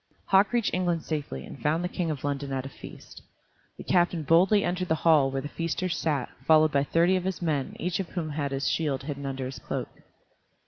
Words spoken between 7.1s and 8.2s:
of his men, each one of